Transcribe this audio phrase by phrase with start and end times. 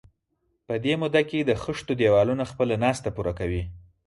[0.67, 3.63] په دې موده کې د خښتو دېوالونه خپله ناسته پوره کوي.